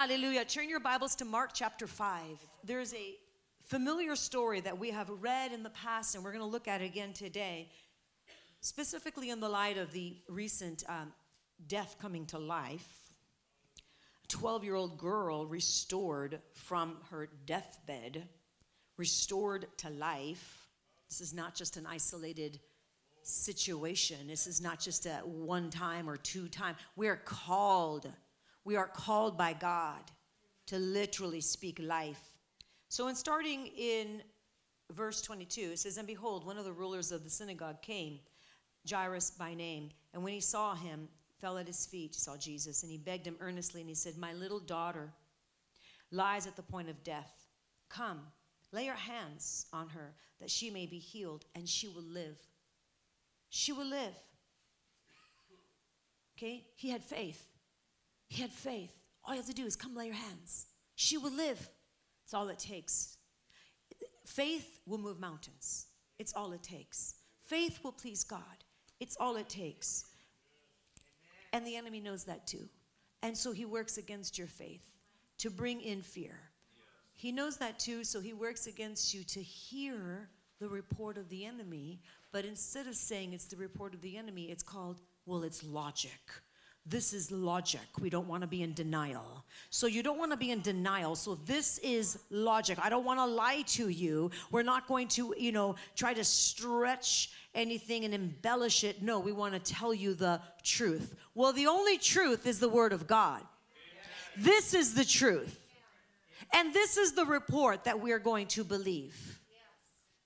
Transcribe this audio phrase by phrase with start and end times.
[0.00, 0.44] Hallelujah.
[0.44, 2.20] Turn your Bibles to Mark chapter 5.
[2.64, 3.14] There's a
[3.62, 6.82] familiar story that we have read in the past, and we're going to look at
[6.82, 7.70] it again today,
[8.60, 11.12] specifically in the light of the recent um,
[11.68, 13.14] death coming to life.
[14.24, 18.26] A 12 year old girl restored from her deathbed,
[18.96, 20.66] restored to life.
[21.08, 22.58] This is not just an isolated
[23.22, 26.74] situation, this is not just a one time or two time.
[26.96, 28.10] We're called
[28.64, 30.00] we are called by God
[30.66, 32.20] to literally speak life.
[32.88, 34.22] So, in starting in
[34.92, 38.20] verse 22, it says, And behold, one of the rulers of the synagogue came,
[38.88, 41.08] Jairus by name, and when he saw him,
[41.40, 44.16] fell at his feet, he saw Jesus, and he begged him earnestly, and he said,
[44.16, 45.12] My little daughter
[46.10, 47.48] lies at the point of death.
[47.88, 48.20] Come,
[48.72, 52.38] lay your hands on her, that she may be healed, and she will live.
[53.50, 54.14] She will live.
[56.36, 56.64] Okay?
[56.76, 57.46] He had faith.
[58.28, 58.92] He had faith.
[59.24, 60.66] All you have to do is come lay your hands.
[60.96, 61.68] She will live.
[62.24, 63.16] It's all it takes.
[64.24, 65.86] Faith will move mountains.
[66.18, 67.14] It's all it takes.
[67.44, 68.64] Faith will please God.
[69.00, 70.06] It's all it takes.
[71.52, 72.68] And the enemy knows that too.
[73.22, 74.84] And so he works against your faith
[75.38, 76.38] to bring in fear.
[77.14, 80.28] He knows that too, so he works against you to hear
[80.60, 82.00] the report of the enemy.
[82.32, 86.20] But instead of saying it's the report of the enemy, it's called, well, it's logic
[86.86, 87.80] this is logic.
[87.98, 89.44] We don't want to be in denial.
[89.70, 91.14] So you don't want to be in denial.
[91.16, 92.78] So this is logic.
[92.82, 94.30] I don't want to lie to you.
[94.50, 99.02] We're not going to, you know, try to stretch anything and embellish it.
[99.02, 101.14] No, we want to tell you the truth.
[101.34, 103.40] Well, the only truth is the word of God.
[104.36, 105.58] This is the truth.
[106.52, 109.38] And this is the report that we are going to believe.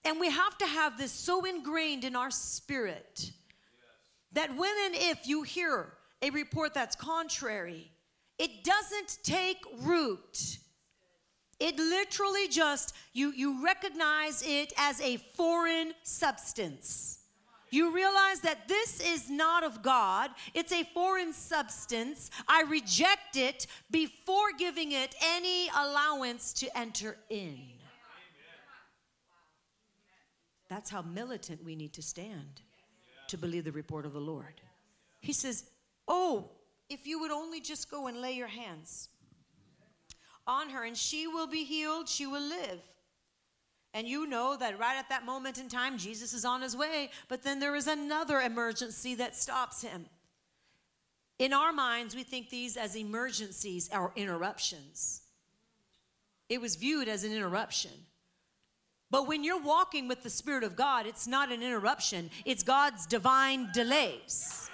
[0.04, 3.30] And we have to have this so ingrained in our spirit
[4.32, 7.90] that when and if you hear a report that's contrary,
[8.38, 10.58] it doesn't take root.
[11.60, 17.18] It literally just, you, you recognize it as a foreign substance.
[17.70, 20.30] You realize that this is not of God.
[20.54, 22.30] It's a foreign substance.
[22.46, 27.58] I reject it before giving it any allowance to enter in.
[30.68, 32.62] That's how militant we need to stand
[33.28, 34.60] to believe the report of the Lord.
[35.20, 35.64] He says,
[36.08, 36.50] Oh,
[36.88, 39.10] if you would only just go and lay your hands
[40.46, 42.80] on her and she will be healed, she will live.
[43.94, 47.10] And you know that right at that moment in time, Jesus is on his way,
[47.28, 50.06] but then there is another emergency that stops him.
[51.38, 55.22] In our minds, we think these as emergencies or interruptions.
[56.48, 57.92] It was viewed as an interruption.
[59.10, 63.06] But when you're walking with the Spirit of God, it's not an interruption, it's God's
[63.06, 64.67] divine delays.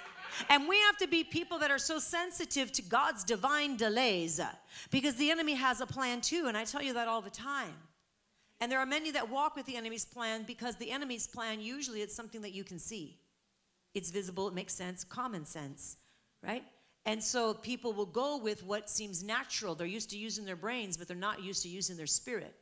[0.49, 4.39] And we have to be people that are so sensitive to God's divine delays
[4.91, 6.45] because the enemy has a plan too.
[6.47, 7.73] And I tell you that all the time.
[8.61, 12.01] And there are many that walk with the enemy's plan because the enemy's plan usually
[12.01, 13.17] it's something that you can see.
[13.93, 15.97] It's visible, it makes sense, common sense,
[16.43, 16.63] right?
[17.05, 19.75] And so people will go with what seems natural.
[19.75, 22.55] They're used to using their brains, but they're not used to using their spirit.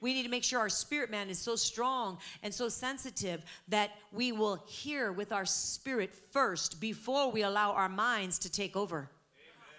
[0.00, 3.92] We need to make sure our spirit man is so strong and so sensitive that
[4.12, 8.96] we will hear with our spirit first before we allow our minds to take over.
[8.98, 9.10] Amen.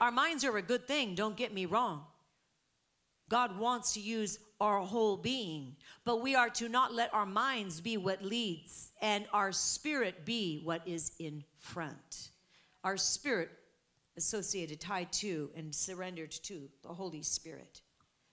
[0.01, 2.03] Our minds are a good thing, don't get me wrong.
[3.29, 7.81] God wants to use our whole being, but we are to not let our minds
[7.81, 12.29] be what leads and our spirit be what is in front.
[12.83, 13.49] Our spirit
[14.17, 17.81] associated, tied to, and surrendered to the Holy Spirit.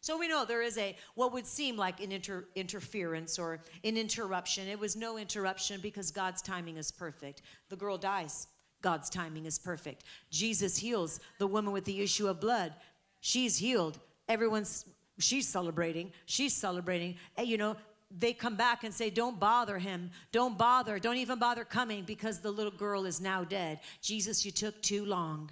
[0.04, 3.96] So we know there is a what would seem like an inter, interference or an
[3.96, 4.68] interruption.
[4.68, 7.40] It was no interruption because God's timing is perfect.
[7.70, 8.48] The girl dies.
[8.82, 10.04] God's timing is perfect.
[10.30, 12.74] Jesus heals the woman with the issue of blood.
[13.20, 13.98] She's healed.
[14.28, 14.84] Everyone's
[15.18, 16.12] she's celebrating.
[16.26, 17.14] She's celebrating.
[17.42, 17.76] You know,
[18.10, 20.10] they come back and say, Don't bother him.
[20.32, 20.98] Don't bother.
[20.98, 23.80] Don't even bother coming because the little girl is now dead.
[24.02, 25.50] Jesus, you took too long.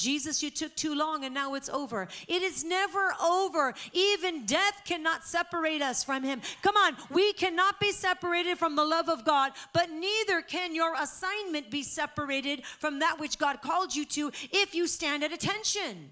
[0.00, 2.08] Jesus, you took too long and now it's over.
[2.26, 3.74] It is never over.
[3.92, 6.40] Even death cannot separate us from Him.
[6.62, 10.94] Come on, we cannot be separated from the love of God, but neither can your
[10.94, 16.10] assignment be separated from that which God called you to if you stand at attention.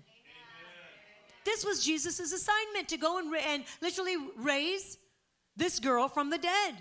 [1.46, 4.98] This was Jesus' assignment to go and, and literally raise
[5.56, 6.74] this girl from the dead.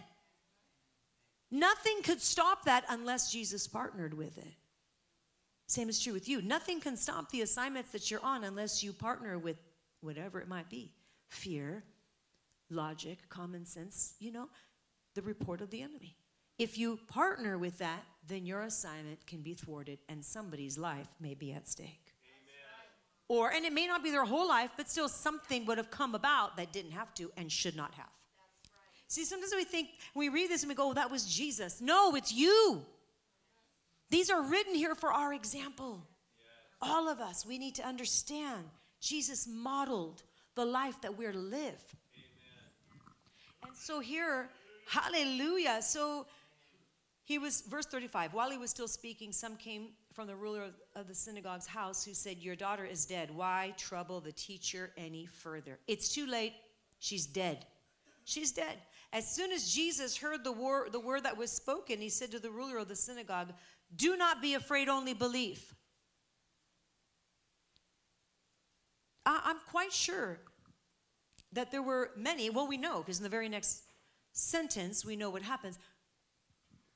[1.49, 4.56] Nothing could stop that unless Jesus partnered with it.
[5.67, 6.41] Same is true with you.
[6.41, 9.57] Nothing can stop the assignments that you're on unless you partner with
[10.01, 10.91] whatever it might be
[11.29, 11.83] fear,
[12.69, 14.47] logic, common sense, you know,
[15.15, 16.15] the report of the enemy.
[16.57, 21.33] If you partner with that, then your assignment can be thwarted and somebody's life may
[21.33, 22.13] be at stake.
[23.29, 26.15] Or, and it may not be their whole life, but still something would have come
[26.15, 28.07] about that didn't have to and should not have.
[29.09, 31.81] See, sometimes we think, we read this and we go, oh, that was Jesus.
[31.81, 32.85] No, it's you.
[34.09, 36.07] These are written here for our example.
[36.81, 38.65] All of us, we need to understand
[39.01, 40.23] Jesus modeled
[40.55, 41.53] the life that we're to live.
[41.53, 41.73] Amen.
[43.63, 44.49] And so here,
[44.87, 45.81] hallelujah.
[45.81, 46.25] So
[47.23, 51.07] he was, verse 35, while he was still speaking, some came from the ruler of,
[51.07, 53.29] the synagogue's house who said, Your daughter is dead.
[53.29, 55.77] Why trouble the teacher any further?
[55.87, 56.53] It's too late.
[56.99, 57.65] She's dead.
[58.23, 58.77] She's dead.
[59.13, 60.53] As soon as Jesus heard the,
[60.91, 63.53] the word that was spoken, he said to the ruler of the synagogue,
[63.95, 65.73] Do not be afraid, only believe.
[69.25, 70.39] I, I'm quite sure
[71.53, 73.83] that there were many, well, we know, because in the very next
[74.33, 75.79] sentence, we know what happens.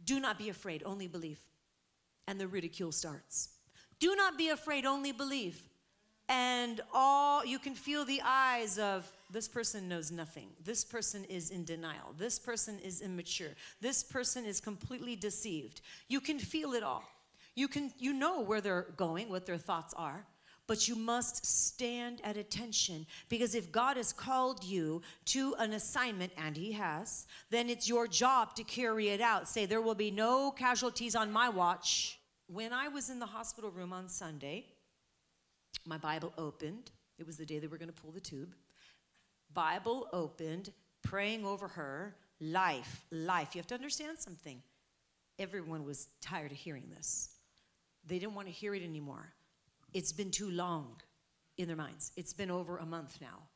[0.04, 1.40] Do not be afraid, only believe.
[2.28, 3.50] And the ridicule starts.
[4.00, 5.62] Do not be afraid, only believe.
[6.32, 10.48] And all you can feel the eyes of this person knows nothing.
[10.64, 12.16] This person is in denial.
[12.18, 13.50] This person is immature.
[13.82, 15.82] This person is completely deceived.
[16.08, 17.04] You can feel it all.
[17.54, 20.26] You can you know where they're going, what their thoughts are
[20.68, 26.32] but you must stand at attention because if God has called you to an assignment,
[26.38, 29.50] and He has, then it's your job to carry it out.
[29.50, 32.20] Say, There will be no casualties on my watch.
[32.48, 34.66] When I was in the hospital room on Sunday,
[35.86, 36.92] my Bible opened.
[37.18, 38.54] It was the day they were going to pull the tube.
[39.54, 40.72] Bible opened,
[41.02, 42.16] praying over her.
[42.40, 43.50] Life, life.
[43.54, 44.62] You have to understand something.
[45.38, 47.30] Everyone was tired of hearing this.
[48.08, 49.34] They didn't want to hear it anymore
[49.94, 50.96] it's been too long
[51.58, 52.12] in their minds.
[52.16, 53.48] It's been over a month now.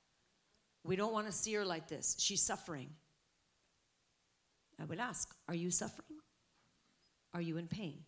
[0.83, 2.15] We don't want to see her like this.
[2.19, 2.89] She's suffering.
[4.79, 6.19] I would ask, Are you suffering?
[7.33, 7.99] Are you in pain?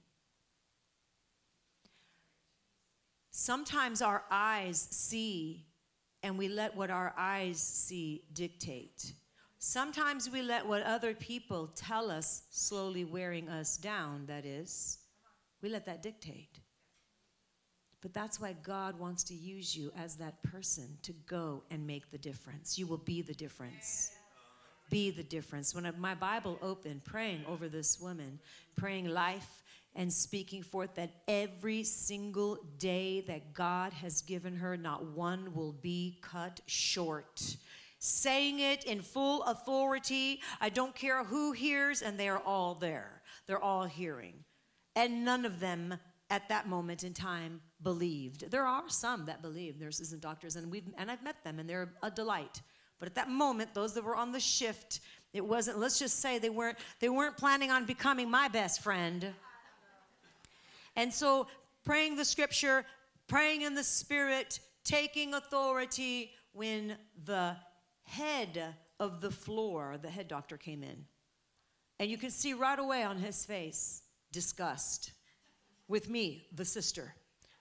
[3.39, 5.67] Sometimes our eyes see
[6.23, 9.13] and we let what our eyes see dictate.
[9.59, 14.97] Sometimes we let what other people tell us, slowly wearing us down, that is,
[15.61, 16.61] we let that dictate.
[18.01, 22.09] But that's why God wants to use you as that person to go and make
[22.09, 22.79] the difference.
[22.79, 24.13] You will be the difference.
[24.89, 25.75] Be the difference.
[25.75, 28.39] When my Bible opened, praying over this woman,
[28.75, 29.61] praying life
[29.97, 35.73] and speaking forth that every single day that God has given her, not one will
[35.73, 37.57] be cut short.
[37.97, 40.39] Saying it in full authority.
[40.61, 43.23] I don't care who hears, and they are all there.
[43.47, 44.35] They're all hearing.
[44.95, 45.95] And none of them
[46.29, 48.51] at that moment in time believed.
[48.51, 51.67] There are some that believe, nurses and doctors, and we've and I've met them, and
[51.67, 52.61] they're a delight.
[52.99, 54.99] But at that moment, those that were on the shift,
[55.33, 55.79] it wasn't.
[55.79, 59.33] Let's just say they weren't they weren't planning on becoming my best friend.
[60.97, 61.47] And so,
[61.85, 62.83] praying the scripture,
[63.27, 67.55] praying in the spirit, taking authority when the
[68.03, 71.05] head of the floor, the head doctor came in.
[71.99, 74.01] And you can see right away on his face
[74.33, 75.13] disgust
[75.87, 77.13] with me, the sister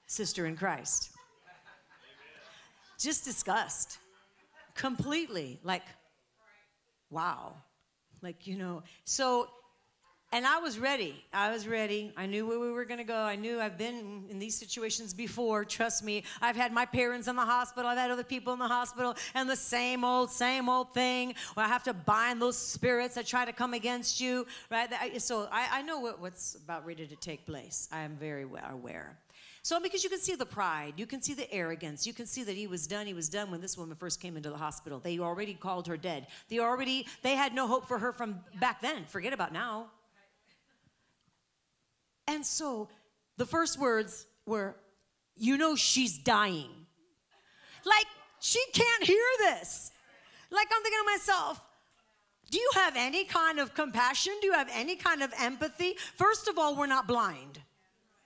[0.06, 1.10] sister in Christ.
[2.98, 3.98] Just disgust
[4.74, 5.60] completely.
[5.62, 5.82] Like,
[7.10, 7.54] wow.
[8.22, 9.48] Like, you know, so,
[10.36, 11.14] and I was ready.
[11.32, 12.12] I was ready.
[12.14, 13.16] I knew where we were going to go.
[13.16, 15.64] I knew I've been in these situations before.
[15.64, 16.24] Trust me.
[16.42, 17.88] I've had my parents in the hospital.
[17.88, 21.64] I've had other people in the hospital, and the same old, same old thing where
[21.64, 24.90] I have to bind those spirits that try to come against you, right?
[25.22, 27.88] So I, I know what, what's about ready to take place.
[27.90, 29.16] I am very aware.
[29.62, 32.44] So, because you can see the pride, you can see the arrogance, you can see
[32.44, 35.00] that he was done, he was done when this woman first came into the hospital.
[35.00, 36.26] They already called her dead.
[36.50, 39.06] They already, they had no hope for her from back then.
[39.06, 39.86] Forget about now.
[42.26, 42.88] And so
[43.36, 44.76] the first words were,
[45.36, 46.70] You know, she's dying.
[47.84, 48.06] Like,
[48.40, 49.92] she can't hear this.
[50.50, 51.60] Like, I'm thinking to myself,
[52.50, 54.32] do you have any kind of compassion?
[54.40, 55.94] Do you have any kind of empathy?
[56.16, 57.60] First of all, we're not blind.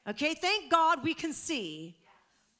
[0.08, 1.96] Okay, thank God we can see.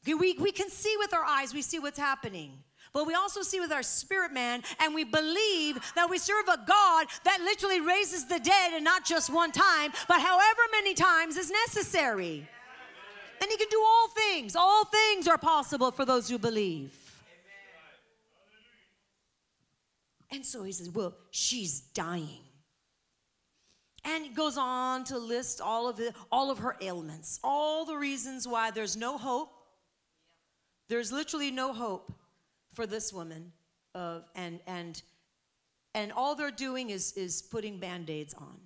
[0.07, 2.65] We, we can see with our eyes, we see what's happening.
[2.93, 6.59] But we also see with our spirit man, and we believe that we serve a
[6.67, 11.37] God that literally raises the dead, and not just one time, but however many times
[11.37, 12.49] is necessary.
[13.41, 14.57] And he can do all things.
[14.57, 16.93] All things are possible for those who believe.
[20.33, 22.43] And so he says, Well, she's dying.
[24.05, 27.97] And he goes on to list all of the, all of her ailments, all the
[27.97, 29.51] reasons why there's no hope.
[30.89, 32.13] There's literally no hope
[32.73, 33.53] for this woman
[33.95, 35.03] of and and
[35.95, 38.61] and all they're doing is is putting band-aids on.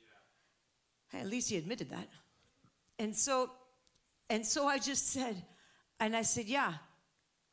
[0.00, 1.18] Yeah.
[1.18, 2.08] Hey, at least he admitted that.
[2.98, 3.50] And so
[4.28, 5.42] and so I just said,
[5.98, 6.74] and I said, yeah,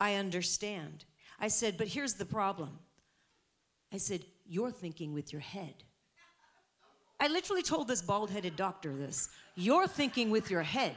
[0.00, 1.04] I understand.
[1.40, 2.78] I said, But here's the problem.
[3.92, 5.74] I said, You're thinking with your head.
[7.20, 9.28] I literally told this bald headed doctor this.
[9.56, 10.94] You're thinking with your head.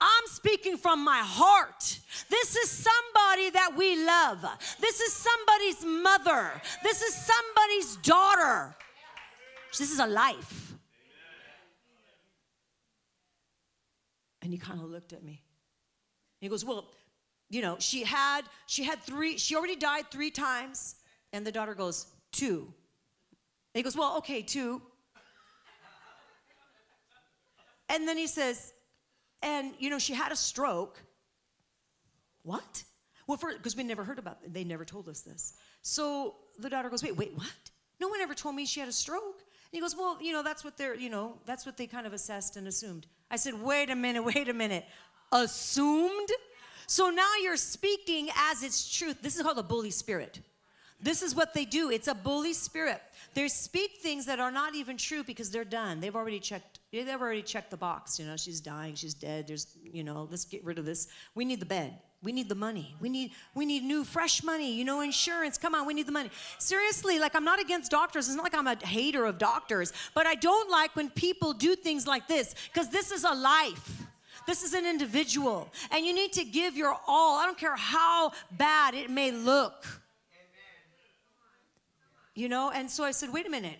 [0.00, 1.98] I'm speaking from my heart.
[2.30, 4.44] This is somebody that we love.
[4.80, 6.50] This is somebody's mother.
[6.82, 8.74] This is somebody's daughter.
[9.76, 10.74] This is a life.
[14.42, 15.42] And he kind of looked at me.
[16.40, 16.88] He goes, Well,
[17.50, 20.96] you know, she had she had three, she already died three times.
[21.32, 22.72] And the daughter goes, Two.
[23.74, 24.80] And he goes, Well, okay, two.
[27.90, 28.72] And then he says,
[29.42, 31.00] and you know, she had a stroke.
[32.42, 32.84] What?
[33.26, 34.52] Well, because we never heard about it.
[34.52, 35.54] They never told us this.
[35.82, 37.52] So the daughter goes, wait, wait, what?
[38.00, 39.38] No one ever told me she had a stroke.
[39.38, 42.06] And he goes, well, you know, that's what they're, you know, that's what they kind
[42.06, 43.06] of assessed and assumed.
[43.30, 44.84] I said, wait a minute, wait a minute.
[45.30, 46.28] Assumed?
[46.88, 49.22] So now you're speaking as it's truth.
[49.22, 50.40] This is called a bully spirit.
[51.00, 51.88] This is what they do.
[51.88, 53.00] It's a bully spirit.
[53.34, 56.00] They speak things that are not even true because they're done.
[56.00, 56.79] They've already checked.
[56.92, 58.18] They've already checked the box.
[58.18, 58.96] You know, she's dying.
[58.96, 59.46] She's dead.
[59.46, 61.06] There's, you know, let's get rid of this.
[61.34, 61.98] We need the bed.
[62.22, 62.94] We need the money.
[63.00, 65.56] We need we need new fresh money, you know, insurance.
[65.56, 66.30] Come on, we need the money.
[66.58, 68.26] Seriously, like I'm not against doctors.
[68.26, 71.74] It's not like I'm a hater of doctors, but I don't like when people do
[71.74, 74.02] things like this because this is a life.
[74.46, 77.38] This is an individual, and you need to give your all.
[77.38, 79.86] I don't care how bad it may look.
[82.34, 83.78] You know, and so I said, wait a minute.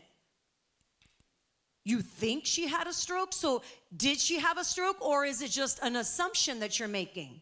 [1.85, 3.33] You think she had a stroke?
[3.33, 3.63] So
[3.97, 7.41] did she have a stroke or is it just an assumption that you're making?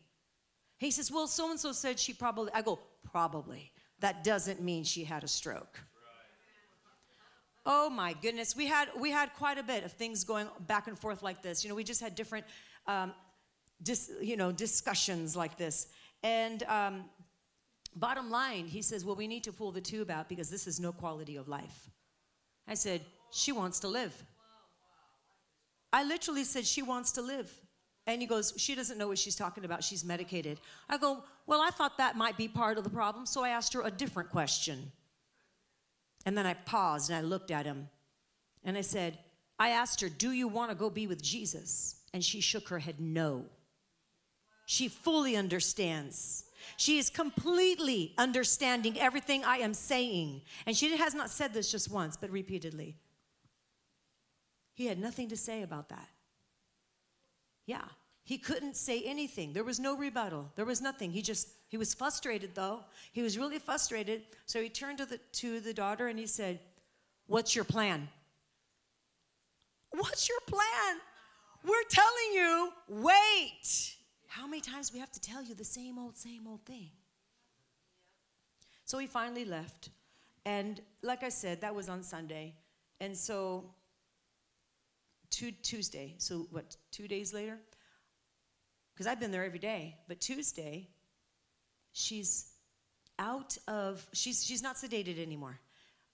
[0.79, 2.53] He says, well, so and so said she probably.
[2.55, 2.79] I go,
[3.11, 3.73] probably.
[4.01, 5.81] That doesn't mean she had a stroke.
[7.67, 10.99] Oh my goodness, we had we had quite a bit of things going back and
[10.99, 11.65] forth like this.
[11.65, 12.47] You know, we just had different,
[12.87, 13.13] um,
[13.83, 15.89] dis, you know, discussions like this.
[16.23, 17.05] And um,
[17.99, 20.79] Bottom line, he says, Well, we need to pull the tube out because this is
[20.79, 21.91] no quality of life.
[22.69, 23.01] I said,
[23.31, 24.25] She wants to live.
[25.93, 27.53] I literally said, She wants to live.
[28.07, 29.85] And he goes, She doesn't know what she's talking about.
[29.85, 30.61] She's medicated.
[30.89, 33.27] I go, Well, I thought that might be part of the problem.
[33.27, 34.93] So I asked her a different question.
[36.27, 37.89] And then I paused and I looked at him
[38.65, 39.19] and I said,
[39.59, 41.97] I asked her, Do you want to go be with Jesus?
[42.13, 43.45] And she shook her head, No.
[44.67, 46.45] She fully understands
[46.77, 50.43] she is completely understanding everything I am saying.
[50.67, 52.97] And she has not said this just once, but repeatedly.
[54.79, 56.09] He had nothing to say about that.
[57.67, 57.83] Yeah,
[58.23, 59.53] he couldn't say anything.
[59.53, 60.53] There was no rebuttal.
[60.55, 61.11] There was nothing.
[61.11, 62.85] He just he was frustrated though.
[63.13, 64.23] He was really frustrated.
[64.47, 66.61] So he turned to the to the daughter and he said,
[67.27, 68.09] "What's your plan?"
[69.91, 71.01] What's your plan?
[71.65, 73.97] We're telling you, wait.
[74.29, 76.91] How many times we have to tell you the same old, same old thing?
[78.85, 79.89] So he finally left.
[80.45, 82.55] And like I said, that was on Sunday.
[83.01, 83.65] And so
[85.31, 87.59] two, Tuesday, so what, two days later?
[88.95, 89.97] Because I've been there every day.
[90.09, 90.89] But Tuesday,
[91.93, 92.51] she's
[93.19, 95.59] out of, she's, she's not sedated anymore.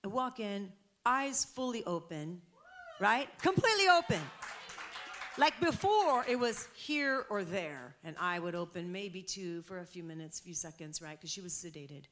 [0.05, 0.71] I walk in,
[1.07, 2.43] eyes fully open,
[3.01, 3.29] right?
[3.41, 4.21] Completely open.
[5.37, 9.85] Like before, it was here or there, and I would open maybe two for a
[9.85, 11.19] few minutes, a few seconds, right?
[11.19, 12.05] Because she was sedated.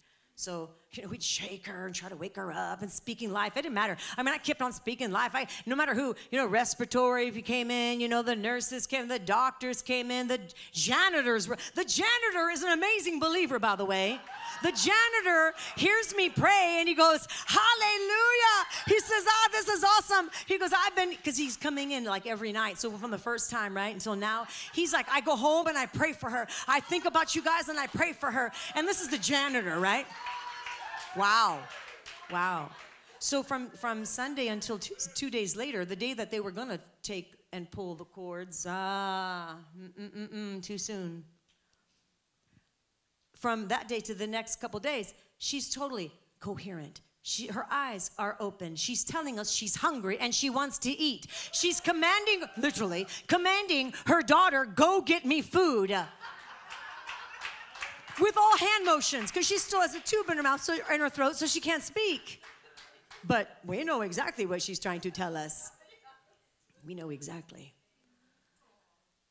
[0.43, 3.57] So, you know, we'd shake her and try to wake her up and speaking life.
[3.57, 3.97] It didn't matter.
[4.19, 5.37] I mean, I kept on speaking life.
[5.37, 8.89] I, no matter who, you know, respiratory if you came in, you know, the nurses
[8.89, 10.41] came, the doctors came in, the
[10.73, 14.21] janitors were, the janitor is an amazing believer, by the way.
[14.63, 18.67] The janitor hears me pray and he goes, Hallelujah.
[18.87, 20.31] He says, Ah, this is awesome.
[20.47, 22.79] He goes, I've been, because he's coming in like every night.
[22.79, 23.93] So from the first time, right?
[23.93, 26.47] Until now, he's like, I go home and I pray for her.
[26.69, 28.53] I think about you guys and I pray for her.
[28.77, 30.07] And this is the janitor, right?
[31.16, 31.61] Wow.
[32.31, 32.71] Wow.
[33.19, 36.69] So from, from Sunday until two, two days later, the day that they were going
[36.69, 39.57] to take and pull the cords, ah,
[40.62, 41.25] too soon.
[43.37, 47.00] From that day to the next couple days, she's totally coherent.
[47.23, 48.75] She, her eyes are open.
[48.75, 51.26] She's telling us she's hungry and she wants to eat.
[51.52, 55.95] She's commanding, literally, commanding her daughter, go get me food
[58.21, 61.00] with all hand motions because she still has a tube in her mouth, so in
[61.00, 62.40] her throat, so she can't speak.
[63.25, 65.71] But we know exactly what she's trying to tell us.
[66.87, 67.75] We know exactly.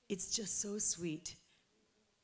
[0.07, 1.35] It's just so sweet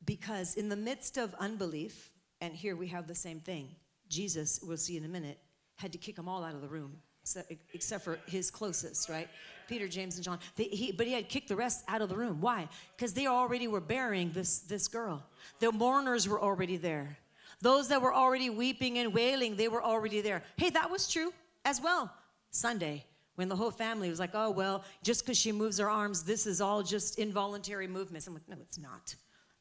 [0.04, 2.10] because in the midst of unbelief,
[2.40, 3.74] and here we have the same thing,
[4.08, 5.38] Jesus, we'll see in a minute,
[5.76, 6.96] had to kick them all out of the room.
[7.22, 9.28] except, except for his closest, right?
[9.68, 10.38] Peter, James, and John.
[10.56, 12.40] They, he, but he had kicked the rest out of the room.
[12.40, 12.68] Why?
[12.96, 15.22] Because they already were burying this, this girl.
[15.60, 17.18] The mourners were already there.
[17.60, 20.42] Those that were already weeping and wailing, they were already there.
[20.56, 21.32] Hey, that was true
[21.64, 22.12] as well.
[22.50, 26.24] Sunday, when the whole family was like, oh, well, just because she moves her arms,
[26.24, 28.26] this is all just involuntary movements.
[28.26, 29.14] I'm like, no, it's not.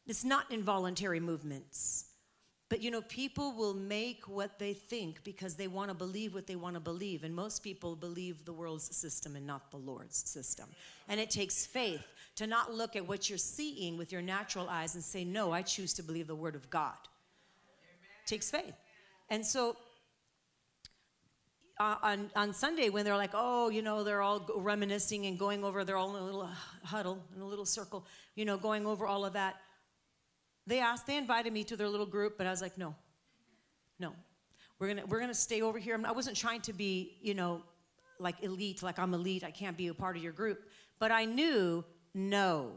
[0.07, 2.05] It's not involuntary movements.
[2.69, 6.47] But you know, people will make what they think because they want to believe what
[6.47, 7.23] they want to believe.
[7.23, 10.67] And most people believe the world's system and not the Lord's system.
[11.07, 12.05] And it takes faith
[12.35, 15.61] to not look at what you're seeing with your natural eyes and say, No, I
[15.61, 16.97] choose to believe the word of God.
[18.25, 18.75] It takes faith.
[19.29, 19.77] And so
[21.79, 25.63] uh, on, on Sunday, when they're like, oh, you know, they're all reminiscing and going
[25.63, 26.49] over, they're all in a little
[26.83, 28.05] huddle, in a little circle,
[28.35, 29.57] you know, going over all of that
[30.67, 32.93] they asked, they invited me to their little group, but I was like, no,
[33.99, 34.13] no.
[34.79, 35.99] We're gonna, we're gonna stay over here.
[36.05, 37.63] I wasn't trying to be, you know,
[38.19, 40.69] like elite, like I'm elite, I can't be a part of your group.
[40.99, 41.83] But I knew,
[42.13, 42.73] no,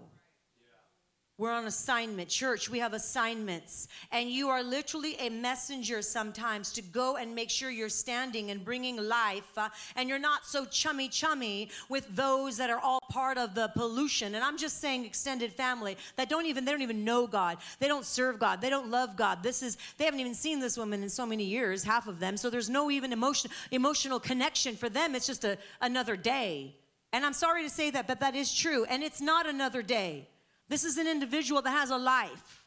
[1.40, 2.28] we're on assignment.
[2.28, 3.88] Church, we have assignments.
[4.12, 8.62] And you are literally a messenger sometimes to go and make sure you're standing and
[8.62, 9.56] bringing life.
[9.56, 13.69] Uh, and you're not so chummy chummy with those that are all part of the
[13.76, 14.35] pollution.
[14.35, 17.59] And I'm just saying extended family that don't even, they don't even know God.
[17.79, 18.62] They don't serve God.
[18.62, 19.43] They don't love God.
[19.43, 22.38] This is, they haven't even seen this woman in so many years, half of them.
[22.38, 25.14] So there's no even emotion, emotional connection for them.
[25.14, 26.76] It's just a, another day.
[27.12, 28.85] And I'm sorry to say that, but that is true.
[28.85, 30.29] And it's not another day.
[30.69, 32.64] This is an individual that has a life.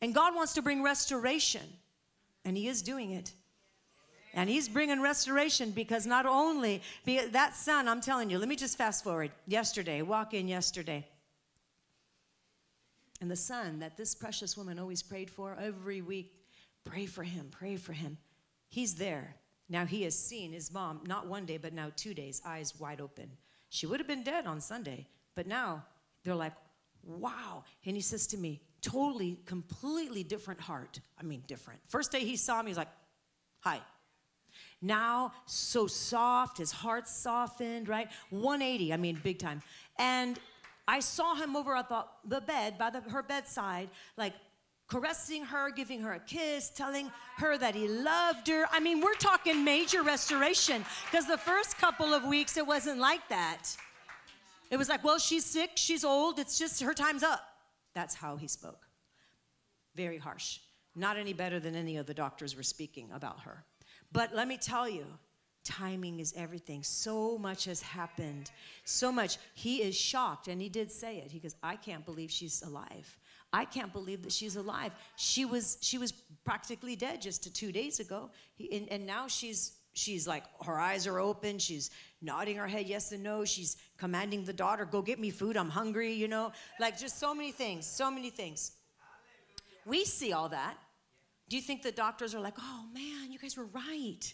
[0.00, 1.62] And God wants to bring restoration.
[2.44, 3.32] And He is doing it.
[4.38, 6.80] And He's bringing restoration because not only
[7.32, 9.32] that son, I'm telling you, let me just fast forward.
[9.48, 11.04] Yesterday, walk in yesterday.
[13.20, 16.36] And the son that this precious woman always prayed for every week,
[16.84, 18.16] pray for him, pray for him.
[18.68, 19.34] He's there.
[19.68, 23.00] Now he has seen his mom, not one day, but now two days, eyes wide
[23.00, 23.28] open.
[23.70, 25.84] She would have been dead on Sunday, but now
[26.22, 26.54] they're like,
[27.02, 27.64] wow.
[27.84, 31.00] And he says to me, totally, completely different heart.
[31.20, 31.80] I mean, different.
[31.88, 32.86] First day he saw me, he's like,
[33.58, 33.80] hi.
[34.80, 38.08] Now, so soft, his heart softened, right?
[38.30, 39.62] 180, I mean, big time.
[39.98, 40.38] And
[40.86, 44.34] I saw him over at the, the bed, by the, her bedside, like
[44.88, 48.66] caressing her, giving her a kiss, telling her that he loved her.
[48.70, 53.28] I mean, we're talking major restoration because the first couple of weeks it wasn't like
[53.28, 53.76] that.
[54.70, 57.42] It was like, well, she's sick, she's old, it's just her time's up.
[57.94, 58.86] That's how he spoke.
[59.94, 60.60] Very harsh.
[60.94, 63.64] Not any better than any of the doctors were speaking about her.
[64.12, 65.04] But let me tell you,
[65.64, 66.82] timing is everything.
[66.82, 68.50] So much has happened.
[68.84, 69.38] So much.
[69.54, 71.30] He is shocked, and he did say it.
[71.30, 73.18] He goes, I can't believe she's alive.
[73.52, 74.92] I can't believe that she's alive.
[75.16, 76.12] She was she was
[76.44, 81.06] practically dead just two days ago, he, and, and now she's she's like her eyes
[81.06, 81.90] are open she's
[82.22, 85.68] nodding her head yes and no she's commanding the daughter go get me food i'm
[85.68, 88.72] hungry you know like just so many things so many things
[89.84, 90.76] we see all that
[91.48, 94.32] do you think the doctors are like oh man you guys were right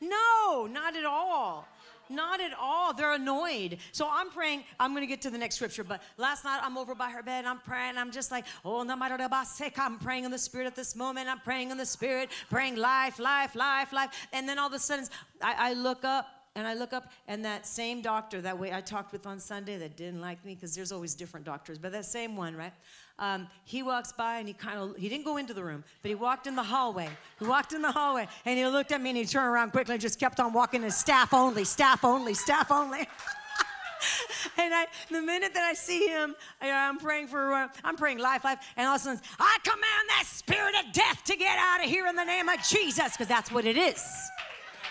[0.00, 1.66] no not at all
[2.10, 2.92] not at all.
[2.92, 3.78] They're annoyed.
[3.92, 4.64] So I'm praying.
[4.78, 5.84] I'm going to get to the next scripture.
[5.84, 7.44] But last night I'm over by her bed.
[7.44, 7.96] I'm praying.
[7.96, 11.28] I'm just like, oh, I'm praying in the spirit at this moment.
[11.28, 14.28] I'm praying in the spirit, praying life, life, life, life.
[14.32, 15.06] And then all of a sudden,
[15.42, 18.80] I, I look up and I look up, and that same doctor that way I
[18.80, 22.04] talked with on Sunday that didn't like me because there's always different doctors, but that
[22.04, 22.72] same one, right?
[23.18, 26.08] Um, he walks by and he kind of he didn't go into the room, but
[26.08, 27.08] he walked in the hallway.
[27.38, 29.94] He walked in the hallway and he looked at me and he turned around quickly
[29.94, 30.82] and just kept on walking.
[30.82, 33.00] His staff only, staff only, staff only.
[34.58, 38.18] and I, the minute that I see him, I, am praying for, uh, I'm praying
[38.18, 41.56] life, life, and all of a sudden, I command that spirit of death to get
[41.58, 44.04] out of here in the name of Jesus, because that's what it is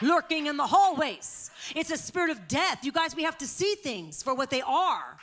[0.02, 1.52] lurking in the hallways.
[1.76, 2.84] It's a spirit of death.
[2.84, 5.18] You guys, we have to see things for what they are.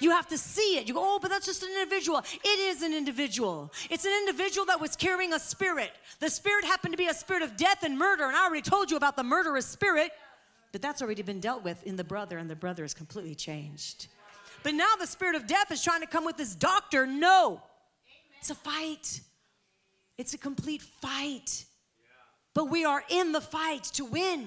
[0.00, 0.88] You have to see it.
[0.88, 2.18] You go, oh, but that's just an individual.
[2.18, 3.72] It is an individual.
[3.90, 5.90] It's an individual that was carrying a spirit.
[6.20, 8.24] The spirit happened to be a spirit of death and murder.
[8.24, 10.10] And I already told you about the murderous spirit,
[10.72, 14.08] but that's already been dealt with in the brother, and the brother is completely changed.
[14.62, 17.06] But now the spirit of death is trying to come with this doctor.
[17.06, 17.62] No,
[18.40, 19.20] it's a fight,
[20.18, 21.66] it's a complete fight
[22.56, 24.46] but we are in the fight to win.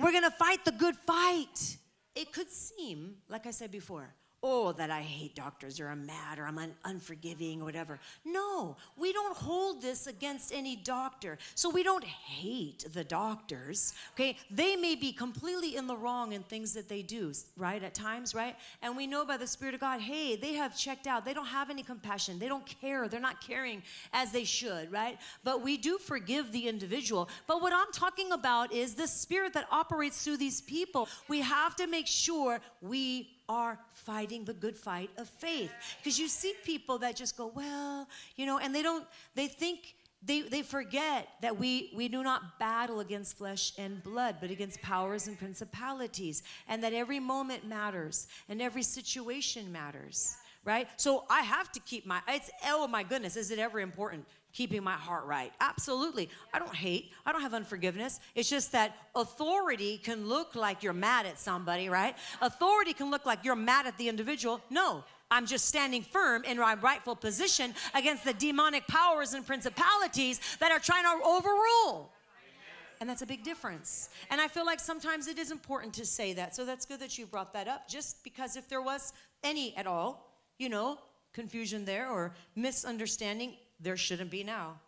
[0.00, 1.76] We're gonna fight the good fight.
[2.14, 4.08] It could seem, like I said before,
[4.46, 7.98] oh, that I hate doctors or I'm mad or I'm un- unforgiving or whatever.
[8.24, 11.36] No, we don't hold this against any doctor.
[11.56, 14.36] So we don't hate the doctors, okay?
[14.50, 17.82] They may be completely in the wrong in things that they do, right?
[17.82, 18.56] At times, right?
[18.82, 21.24] And we know by the Spirit of God, hey, they have checked out.
[21.24, 22.38] They don't have any compassion.
[22.38, 23.08] They don't care.
[23.08, 23.82] They're not caring
[24.12, 25.18] as they should, right?
[25.42, 27.28] But we do forgive the individual.
[27.48, 31.08] But what I'm talking about is the spirit that operates through these people.
[31.26, 35.72] We have to make sure we are fighting the good fight of faith.
[35.98, 39.04] Because you see people that just go, well, you know, and they don't,
[39.34, 44.36] they think, they, they forget that we, we do not battle against flesh and blood,
[44.40, 50.88] but against powers and principalities, and that every moment matters and every situation matters, right?
[50.96, 54.26] So I have to keep my, it's, oh my goodness, is it ever important?
[54.56, 55.52] Keeping my heart right.
[55.60, 56.30] Absolutely.
[56.54, 58.20] I don't hate, I don't have unforgiveness.
[58.34, 62.16] It's just that authority can look like you're mad at somebody, right?
[62.40, 64.62] Authority can look like you're mad at the individual.
[64.70, 70.40] No, I'm just standing firm in my rightful position against the demonic powers and principalities
[70.58, 72.10] that are trying to overrule.
[72.98, 74.08] And that's a big difference.
[74.30, 76.56] And I feel like sometimes it is important to say that.
[76.56, 79.12] So that's good that you brought that up, just because if there was
[79.44, 80.98] any at all, you know,
[81.34, 84.80] confusion there or misunderstanding, there shouldn't be now.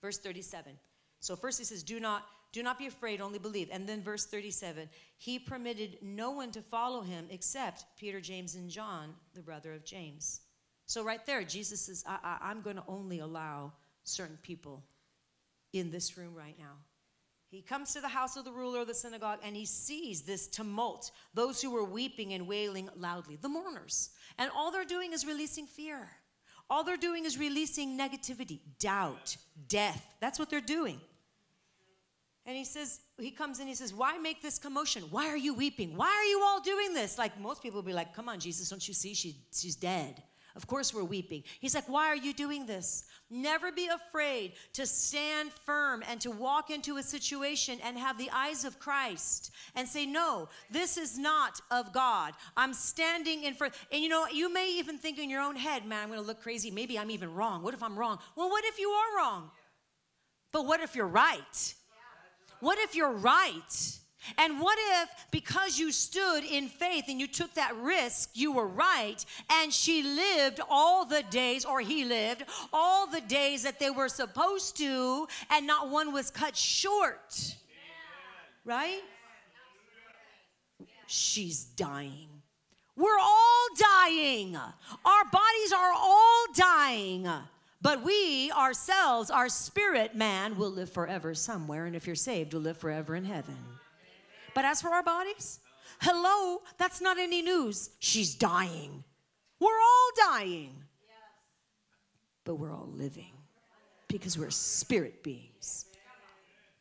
[0.00, 0.72] Verse 37.
[1.20, 3.68] So first he says, Do not do not be afraid, only believe.
[3.70, 8.70] And then verse 37 He permitted no one to follow him except Peter, James, and
[8.70, 10.40] John, the brother of James.
[10.86, 13.72] So, right there, Jesus says, I, I'm going to only allow
[14.04, 14.82] certain people
[15.74, 16.76] in this room right now.
[17.50, 20.46] He comes to the house of the ruler of the synagogue and he sees this
[20.48, 24.10] tumult, those who were weeping and wailing loudly, the mourners.
[24.38, 26.10] And all they're doing is releasing fear.
[26.70, 29.36] All they're doing is releasing negativity, doubt,
[29.68, 30.14] death.
[30.20, 31.00] That's what they're doing.
[32.44, 35.02] And he says, he comes and he says, Why make this commotion?
[35.10, 35.96] Why are you weeping?
[35.96, 37.18] Why are you all doing this?
[37.18, 39.14] Like most people will be like, Come on, Jesus, don't you see?
[39.14, 40.22] She, she's dead.
[40.58, 41.44] Of course we're weeping.
[41.60, 43.04] He's like, Why are you doing this?
[43.30, 48.28] Never be afraid to stand firm and to walk into a situation and have the
[48.32, 52.34] eyes of Christ and say, No, this is not of God.
[52.56, 53.74] I'm standing in front.
[53.92, 56.26] And you know, you may even think in your own head, Man, I'm going to
[56.26, 56.72] look crazy.
[56.72, 57.62] Maybe I'm even wrong.
[57.62, 58.18] What if I'm wrong?
[58.34, 59.52] Well, what if you are wrong?
[60.50, 61.74] But what if you're right?
[62.58, 64.00] What if you're right?
[64.36, 68.66] And what if, because you stood in faith and you took that risk, you were
[68.66, 73.90] right, and she lived all the days, or he lived all the days that they
[73.90, 77.56] were supposed to, and not one was cut short?
[78.64, 79.00] Right?
[81.06, 82.28] She's dying.
[82.96, 84.56] We're all dying.
[84.56, 87.28] Our bodies are all dying.
[87.80, 91.86] But we ourselves, our spirit man, will live forever somewhere.
[91.86, 93.56] And if you're saved, will live forever in heaven.
[94.58, 95.60] But as for our bodies,
[96.00, 97.90] hello, that's not any news.
[98.00, 99.04] She's dying.
[99.60, 100.74] We're all dying.
[102.42, 103.34] But we're all living
[104.08, 105.84] because we're spirit beings.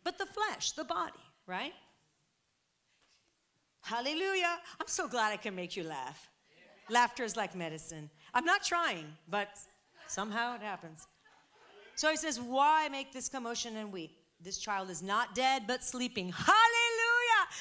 [0.04, 1.74] But the flesh, the body, right?
[3.84, 4.58] Hallelujah.
[4.82, 6.32] I'm so glad I can make you laugh.
[6.90, 8.10] Laughter is like medicine.
[8.34, 9.50] I'm not trying, but
[10.08, 11.06] somehow it happens.
[11.94, 14.18] So he says, Why make this commotion and weep?
[14.42, 16.30] This child is not dead, but sleeping.
[16.32, 16.87] Hallelujah.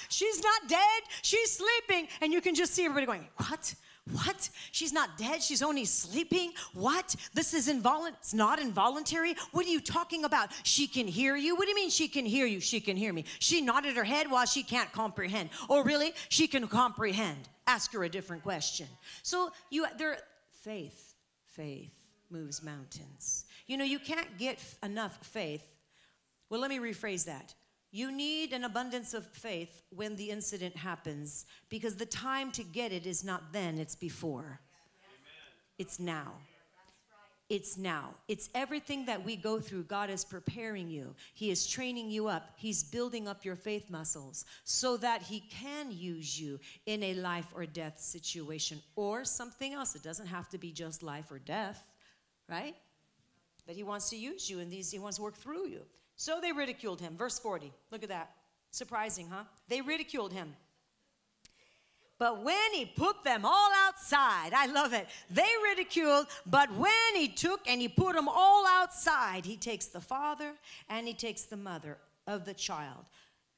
[0.09, 1.03] She's not dead.
[1.23, 2.09] She's sleeping.
[2.21, 3.75] And you can just see everybody going, What?
[4.13, 4.51] What?
[4.71, 5.43] She's not dead.
[5.43, 6.53] She's only sleeping.
[6.75, 7.17] What?
[7.35, 8.17] This is involuntary.
[8.21, 9.35] It's not involuntary.
[9.51, 10.51] What are you talking about?
[10.63, 11.57] She can hear you.
[11.57, 12.61] What do you mean she can hear you?
[12.61, 13.25] She can hear me.
[13.41, 15.51] She nodded her head while she can't comprehend.
[15.69, 16.13] Oh, really?
[16.29, 17.49] She can comprehend.
[17.67, 18.87] Ask her a different question.
[19.25, 20.19] So you there
[20.63, 21.15] faith,
[21.47, 21.91] faith
[22.31, 23.45] moves mountains.
[23.67, 25.67] You know, you can't get enough faith.
[26.49, 27.55] Well, let me rephrase that.
[27.97, 32.93] You need an abundance of faith when the incident happens because the time to get
[32.93, 34.61] it is not then, it's before.
[35.79, 36.35] It's now.
[37.49, 38.11] It's now.
[38.29, 39.85] It's everything that we go through.
[39.85, 41.15] God is preparing you.
[41.33, 42.51] He is training you up.
[42.57, 47.47] He's building up your faith muscles so that He can use you in a life
[47.55, 49.95] or death situation or something else.
[49.95, 51.83] It doesn't have to be just life or death,
[52.47, 52.77] right?
[53.67, 55.81] But He wants to use you in these, He wants to work through you.
[56.17, 57.17] So they ridiculed him.
[57.17, 57.73] Verse 40.
[57.91, 58.31] Look at that.
[58.71, 59.45] Surprising, huh?
[59.69, 60.57] They ridiculed him.
[62.19, 65.07] But when he put them all outside, I love it.
[65.31, 70.01] They ridiculed, but when he took and he put them all outside, he takes the
[70.01, 70.53] father
[70.89, 73.05] and he takes the mother of the child.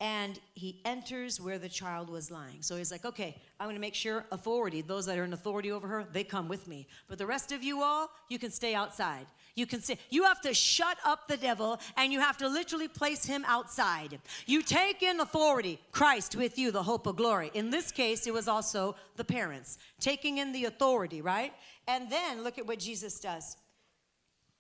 [0.01, 2.59] and he enters where the child was lying.
[2.61, 5.89] So he's like, okay, I'm to make sure authority, those that are in authority over
[5.89, 6.87] her, they come with me.
[7.09, 9.27] But the rest of you all, you can stay outside.
[9.59, 12.87] You can say, you have to shut up the devil and you have to literally
[12.87, 14.21] place him outside.
[14.47, 17.51] You take in authority, Christ with you, the hope of glory.
[17.55, 21.53] In this case, it was also the parents taking in the authority, right?
[21.89, 23.57] And then look at what Jesus does.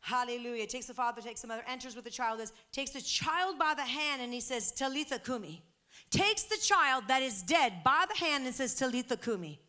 [0.00, 0.66] Hallelujah.
[0.66, 2.40] Takes the father, takes the mother, enters with the child,
[2.72, 5.62] takes the child by the hand, and he says, Talitha Kumi.
[6.10, 9.60] Takes the child that is dead by the hand and says, Talitha Kumi,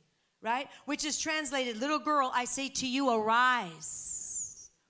[0.41, 0.67] right?
[0.85, 4.18] Which is translated, little girl, I say to you, arise.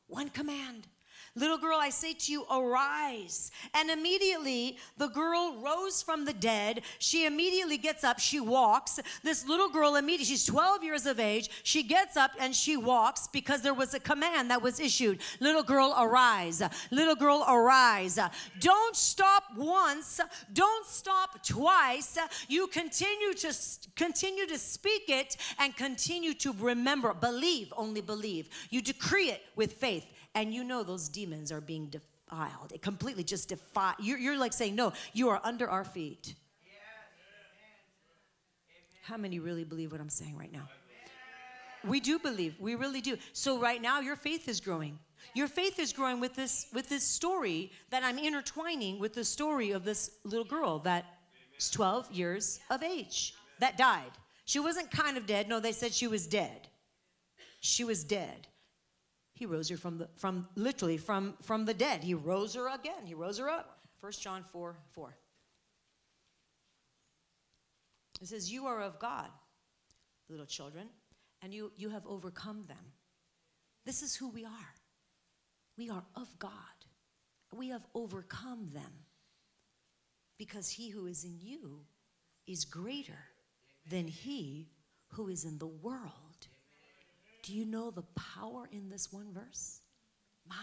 [0.10, 0.88] One command.
[1.36, 3.52] Little girl, I say to you, arise.
[3.74, 6.82] And immediately the girl rose from the dead.
[7.00, 9.00] She immediately gets up, she walks.
[9.24, 11.50] This little girl, immediately, she's 12 years of age.
[11.63, 15.63] She gets up and she walks because there was a command that was issued Little
[15.63, 16.62] girl, arise.
[16.92, 18.20] Little girl, arise.
[18.60, 20.20] Don't stop once,
[20.54, 22.18] don't stop twice.
[22.48, 23.54] You continue to
[23.96, 27.13] continue to speak it and continue to remember.
[27.13, 28.50] Believe, only believe.
[28.70, 32.72] You decree it with faith and you know those demons are being defiled.
[32.74, 33.94] It completely just defy.
[34.00, 36.36] You're, you're like saying, no, you are under our feet.
[39.04, 40.70] How many really believe what I'm saying right now?
[41.84, 42.56] We do believe.
[42.60, 43.18] We really do.
[43.34, 45.00] So right now your faith is growing.
[45.34, 49.72] Your faith is growing with this with this story that I'm intertwining with the story
[49.72, 51.06] of this little girl that
[51.58, 54.12] is 12 years of age that died.
[54.46, 55.48] She wasn't kind of dead.
[55.48, 56.68] No, they said she was dead.
[57.62, 58.48] She was dead.
[59.39, 62.04] He rose her from the from literally from from the dead.
[62.04, 63.06] He rose her again.
[63.06, 63.80] He rose her up.
[64.02, 65.17] 1 John 4 4.
[68.21, 69.30] It says, You are of God,
[70.28, 70.89] little children,
[71.41, 72.93] and you, you have overcome them.
[73.86, 74.73] This is who we are.
[75.78, 76.52] We are of God.
[77.56, 78.91] We have overcome them
[80.38, 81.80] because he who is in you
[82.45, 83.23] is greater
[83.89, 84.67] than he
[85.13, 86.29] who is in the world.
[87.43, 89.82] Do you know the power in this one verse?
[90.47, 90.56] My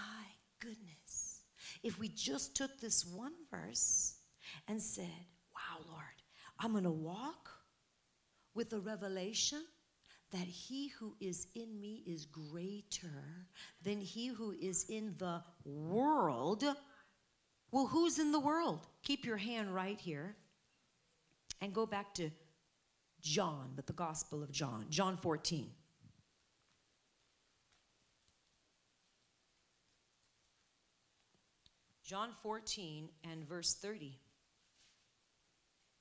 [0.60, 1.40] goodness.
[1.82, 4.16] If we just took this one verse
[4.68, 6.04] and said, Wow, Lord,
[6.58, 7.50] I'm going to walk
[8.54, 9.62] with the revelation
[10.32, 13.46] that he who is in me is greater
[13.82, 16.64] than he who is in the world.
[17.70, 18.86] Well, who's in the world?
[19.02, 20.36] Keep your hand right here
[21.60, 22.30] and go back to
[23.20, 25.70] John, but the Gospel of John, John 14.
[32.06, 34.16] John 14 and verse 30.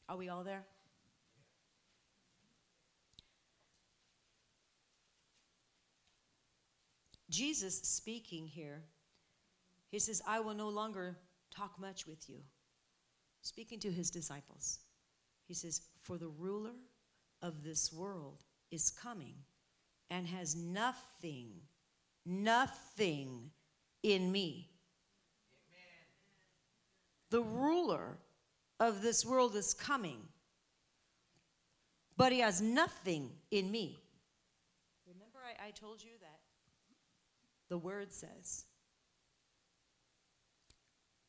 [0.07, 0.63] Are we all there?
[7.27, 8.83] Jesus speaking here,
[9.89, 11.17] he says, I will no longer
[11.49, 12.37] talk much with you.
[13.41, 14.81] Speaking to his disciples,
[15.47, 16.75] he says, For the ruler
[17.41, 19.33] of this world is coming
[20.11, 21.49] and has nothing,
[22.25, 23.49] nothing
[24.03, 24.69] in me.
[27.29, 28.17] The ruler
[28.79, 30.19] of this world is coming,
[32.17, 33.99] but he has nothing in me.
[35.07, 36.39] Remember, I, I told you that
[37.69, 38.65] the word says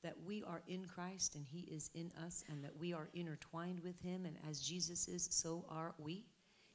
[0.03, 3.81] that we are in Christ and he is in us, and that we are intertwined
[3.83, 6.27] with him, and as Jesus is, so are we.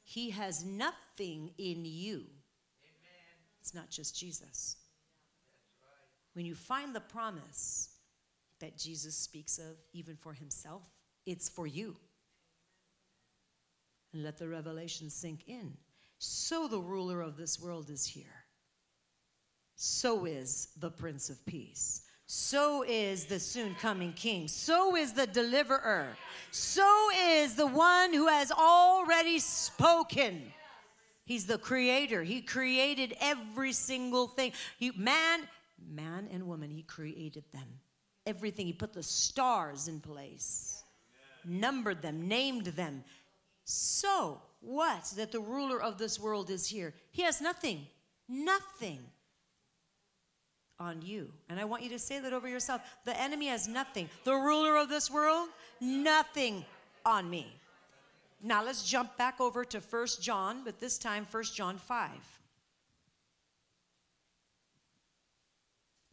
[0.03, 2.25] He has nothing in you.
[2.83, 3.37] Amen.
[3.61, 4.75] It's not just Jesus.
[5.81, 6.09] Right.
[6.33, 7.90] When you find the promise,
[8.61, 10.81] that Jesus speaks of, even for himself,
[11.25, 11.95] it's for you.
[14.13, 15.73] And let the revelation sink in.
[16.17, 18.45] So the ruler of this world is here.
[19.75, 22.03] So is the Prince of Peace.
[22.27, 24.47] So is the soon coming King.
[24.47, 26.15] So is the deliverer.
[26.51, 30.53] So is the one who has already spoken.
[31.25, 32.23] He's the creator.
[32.23, 34.53] He created every single thing.
[34.77, 35.41] He, man,
[35.89, 37.67] man and woman, he created them
[38.25, 38.65] everything.
[38.65, 40.83] He put the stars in place,
[41.45, 43.03] numbered them, named them.
[43.63, 45.05] So, what?
[45.15, 46.93] That the ruler of this world is here.
[47.11, 47.87] He has nothing,
[48.27, 48.99] nothing
[50.79, 51.31] on you.
[51.49, 52.81] And I want you to say that over yourself.
[53.05, 54.09] The enemy has nothing.
[54.23, 56.65] The ruler of this world, nothing
[57.05, 57.47] on me.
[58.43, 62.09] Now let's jump back over to First John, but this time First John 5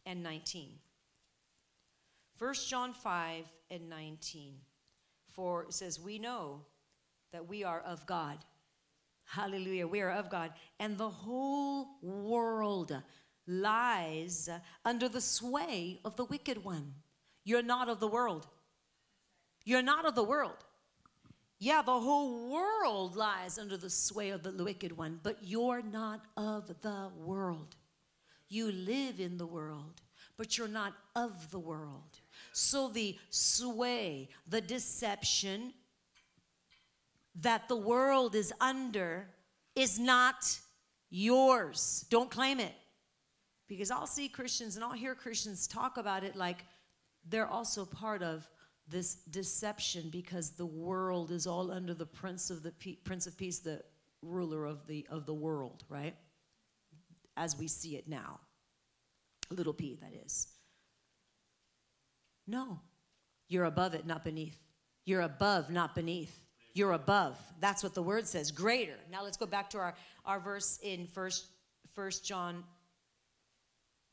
[0.05, 0.69] and 19.
[2.39, 4.55] 1 John 5 and 19.
[5.27, 6.61] For it says, We know
[7.33, 8.37] that we are of God.
[9.25, 9.87] Hallelujah.
[9.87, 10.53] We are of God.
[10.79, 12.99] And the whole world
[13.45, 14.49] lies
[14.85, 16.93] under the sway of the wicked one.
[17.43, 18.47] You're not of the world.
[19.65, 20.63] You're not of the world.
[21.59, 26.21] Yeah, the whole world lies under the sway of the wicked one, but you're not
[26.37, 27.75] of the world.
[28.47, 30.01] You live in the world,
[30.37, 32.18] but you're not of the world.
[32.53, 35.73] So the sway, the deception
[37.35, 39.27] that the world is under
[39.75, 40.59] is not
[41.09, 42.05] yours.
[42.09, 42.73] Don't claim it.
[43.67, 46.65] Because I'll see Christians and I'll hear Christians talk about it like
[47.27, 48.47] they're also part of
[48.87, 53.59] this deception because the world is all under the prince of the prince of peace
[53.59, 53.81] the
[54.21, 56.15] ruler of the of the world right
[57.37, 58.39] as we see it now
[59.51, 60.47] little p that is
[62.49, 62.79] no
[63.47, 64.57] you're above it not beneath
[65.05, 66.41] you're above not beneath
[66.73, 69.93] you're above that's what the word says greater now let's go back to our
[70.25, 71.45] our verse in first
[71.93, 72.63] first john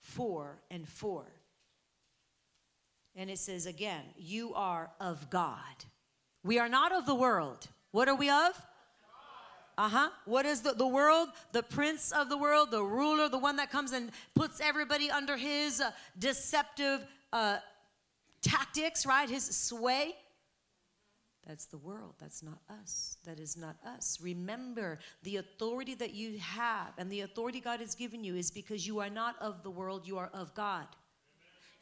[0.02, 1.26] 4 and 4
[3.16, 5.84] and it says again, you are of God.
[6.44, 7.66] We are not of the world.
[7.90, 8.52] What are we of?
[9.78, 10.08] Uh huh.
[10.26, 11.30] What is the, the world?
[11.52, 15.36] The prince of the world, the ruler, the one that comes and puts everybody under
[15.36, 17.56] his uh, deceptive uh,
[18.42, 19.28] tactics, right?
[19.28, 20.14] His sway.
[21.46, 22.14] That's the world.
[22.18, 23.18] That's not us.
[23.24, 24.18] That is not us.
[24.20, 28.86] Remember, the authority that you have and the authority God has given you is because
[28.86, 30.86] you are not of the world, you are of God.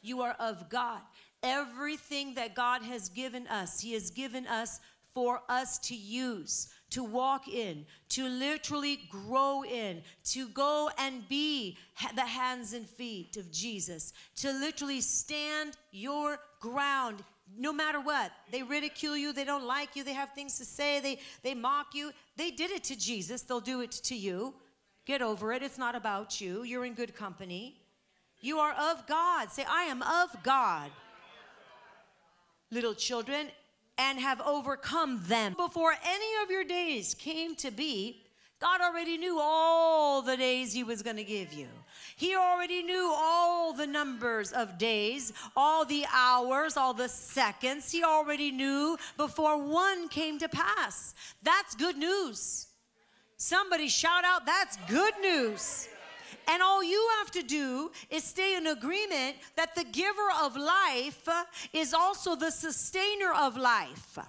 [0.03, 1.01] You are of God.
[1.41, 4.79] Everything that God has given us, He has given us
[5.15, 11.77] for us to use, to walk in, to literally grow in, to go and be
[12.15, 17.21] the hands and feet of Jesus, to literally stand your ground
[17.57, 18.31] no matter what.
[18.49, 21.87] They ridicule you, they don't like you, they have things to say, they, they mock
[21.93, 22.11] you.
[22.37, 24.53] They did it to Jesus, they'll do it to you.
[25.05, 25.61] Get over it.
[25.61, 26.63] It's not about you.
[26.63, 27.75] You're in good company.
[28.39, 29.51] You are of God.
[29.51, 30.89] Say, I am of God.
[32.71, 33.49] Little children,
[33.97, 35.53] and have overcome them.
[35.53, 38.21] Before any of your days came to be,
[38.59, 41.67] God already knew all the days He was going to give you.
[42.15, 47.91] He already knew all the numbers of days, all the hours, all the seconds.
[47.91, 51.13] He already knew before one came to pass.
[51.43, 52.67] That's good news.
[53.37, 55.89] Somebody shout out, that's good news.
[56.47, 61.27] And all you have to do is stay in agreement that the giver of life
[61.73, 64.19] is also the sustainer of life.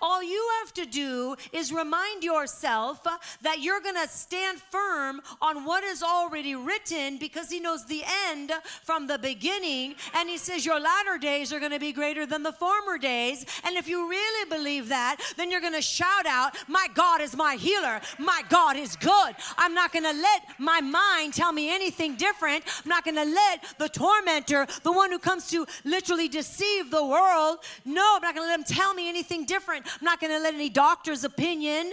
[0.00, 3.06] All you have to do is remind yourself
[3.42, 8.02] that you're going to stand firm on what is already written because He knows the
[8.28, 9.94] end from the beginning.
[10.14, 13.44] And He says your latter days are going to be greater than the former days.
[13.64, 17.36] And if you really believe that, then you're going to shout out, My God is
[17.36, 18.00] my healer.
[18.18, 19.34] My God is good.
[19.56, 22.64] I'm not going to let my mind tell me anything different.
[22.84, 27.04] I'm not going to let the tormentor, the one who comes to literally deceive the
[27.04, 30.00] world, no, I'm not going to let him tell me anything different different.
[30.00, 31.92] I'm not going to let any doctor's opinion.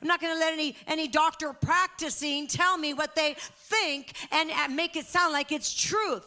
[0.00, 4.50] I'm not going to let any any doctor practicing tell me what they think and,
[4.50, 6.26] and make it sound like it's truth.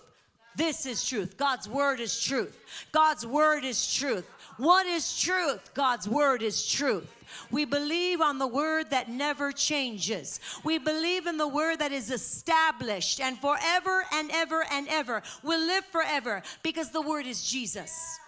[0.56, 1.38] This is truth.
[1.38, 2.60] God's word is truth.
[2.92, 4.28] God's word is truth.
[4.58, 5.72] What is truth?
[5.76, 7.14] God's word is truth.
[7.52, 10.40] We believe on the word that never changes.
[10.64, 15.60] We believe in the word that is established and forever and ever and ever will
[15.60, 18.20] live forever because the word is Jesus.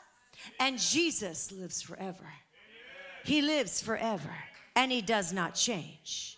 [0.60, 2.28] And Jesus lives forever.
[3.24, 4.34] He lives forever
[4.76, 6.38] and he does not change.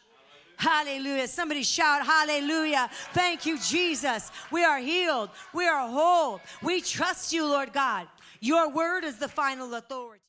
[0.58, 1.28] Hallelujah.
[1.28, 2.90] Somebody shout, Hallelujah.
[3.14, 4.32] Thank you, Jesus.
[4.52, 5.30] We are healed.
[5.54, 6.40] We are whole.
[6.62, 8.08] We trust you, Lord God.
[8.40, 10.21] Your word is the final authority.